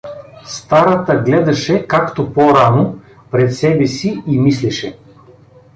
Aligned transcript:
Старата 0.45 1.15
гледаше, 1.17 1.87
както 1.87 2.33
по-рано, 2.33 2.99
пред 3.31 3.55
себе 3.55 3.87
си 3.87 4.23
и 4.27 4.39
мислеше. 4.39 4.97